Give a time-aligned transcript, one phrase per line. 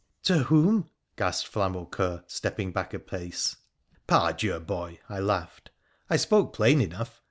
[0.23, 3.57] 'To whom?' gasped Flamaucoeur, stepping back a pace.'
[4.07, 5.69] Par Dieu, boy!' I laughed.'
[6.09, 7.19] I spoke plain enough